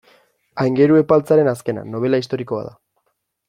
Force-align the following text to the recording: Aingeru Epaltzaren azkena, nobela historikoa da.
Aingeru 0.63 0.97
Epaltzaren 1.01 1.51
azkena, 1.53 1.85
nobela 1.93 2.21
historikoa 2.25 2.65
da. 2.71 2.77